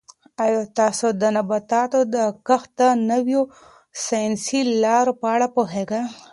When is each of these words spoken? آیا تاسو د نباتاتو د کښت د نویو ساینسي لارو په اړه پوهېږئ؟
آیا 0.43 0.61
تاسو 0.79 1.07
د 1.21 1.23
نباتاتو 1.35 1.99
د 2.13 2.15
کښت 2.47 2.69
د 2.79 2.81
نویو 3.09 3.41
ساینسي 4.05 4.61
لارو 4.83 5.13
په 5.21 5.27
اړه 5.35 5.47
پوهېږئ؟ 5.55 6.01